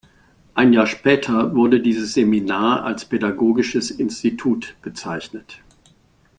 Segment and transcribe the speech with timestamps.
[0.55, 5.59] Ein Jahr später wurde dieses Seminar als Pädagogisches Institut bezeichnet.